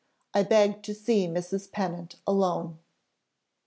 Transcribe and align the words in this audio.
I 0.33 0.41
beg 0.41 0.81
to 0.81 0.95
see 0.95 1.27
Mrs. 1.27 1.71
Pennant 1.71 2.15
alone." 2.25 2.79